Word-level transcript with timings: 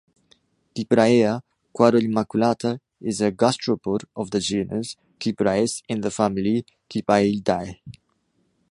Cypraea 0.75 1.43
quadrimaculata 1.77 2.79
is 3.01 3.21
a 3.21 3.29
gastropod 3.31 4.05
of 4.15 4.31
the 4.31 4.39
genus 4.39 4.95
Cypraes 5.19 5.83
in 5.87 6.01
the 6.01 6.09
family 6.09 6.65
Cypaeidae. 6.89 7.79